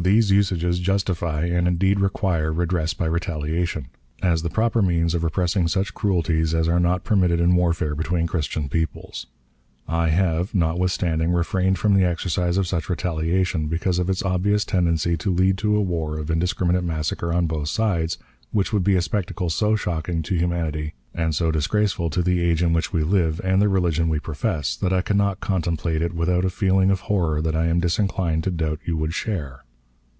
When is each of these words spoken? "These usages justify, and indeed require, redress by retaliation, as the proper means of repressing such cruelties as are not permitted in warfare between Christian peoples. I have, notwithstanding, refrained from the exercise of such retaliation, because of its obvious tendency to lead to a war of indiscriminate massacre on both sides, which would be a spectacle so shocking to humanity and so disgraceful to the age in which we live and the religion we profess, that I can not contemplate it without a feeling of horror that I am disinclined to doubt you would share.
"These 0.00 0.30
usages 0.30 0.78
justify, 0.78 1.46
and 1.46 1.66
indeed 1.66 1.98
require, 1.98 2.52
redress 2.52 2.94
by 2.94 3.06
retaliation, 3.06 3.88
as 4.22 4.42
the 4.42 4.48
proper 4.48 4.80
means 4.80 5.12
of 5.12 5.24
repressing 5.24 5.66
such 5.66 5.92
cruelties 5.92 6.54
as 6.54 6.68
are 6.68 6.78
not 6.78 7.02
permitted 7.02 7.40
in 7.40 7.56
warfare 7.56 7.96
between 7.96 8.28
Christian 8.28 8.68
peoples. 8.68 9.26
I 9.88 10.10
have, 10.10 10.54
notwithstanding, 10.54 11.32
refrained 11.32 11.80
from 11.80 11.94
the 11.94 12.04
exercise 12.04 12.56
of 12.58 12.68
such 12.68 12.88
retaliation, 12.88 13.66
because 13.66 13.98
of 13.98 14.08
its 14.08 14.22
obvious 14.22 14.64
tendency 14.64 15.16
to 15.16 15.32
lead 15.34 15.58
to 15.58 15.74
a 15.74 15.82
war 15.82 16.16
of 16.16 16.30
indiscriminate 16.30 16.84
massacre 16.84 17.32
on 17.32 17.48
both 17.48 17.66
sides, 17.68 18.18
which 18.52 18.72
would 18.72 18.84
be 18.84 18.94
a 18.94 19.02
spectacle 19.02 19.50
so 19.50 19.74
shocking 19.74 20.22
to 20.22 20.36
humanity 20.36 20.94
and 21.12 21.34
so 21.34 21.50
disgraceful 21.50 22.08
to 22.10 22.22
the 22.22 22.40
age 22.40 22.62
in 22.62 22.72
which 22.72 22.92
we 22.92 23.02
live 23.02 23.40
and 23.42 23.60
the 23.60 23.68
religion 23.68 24.08
we 24.08 24.20
profess, 24.20 24.76
that 24.76 24.92
I 24.92 25.02
can 25.02 25.16
not 25.16 25.40
contemplate 25.40 26.02
it 26.02 26.14
without 26.14 26.44
a 26.44 26.50
feeling 26.50 26.92
of 26.92 27.00
horror 27.00 27.42
that 27.42 27.56
I 27.56 27.66
am 27.66 27.80
disinclined 27.80 28.44
to 28.44 28.52
doubt 28.52 28.78
you 28.84 28.96
would 28.96 29.12
share. 29.12 29.64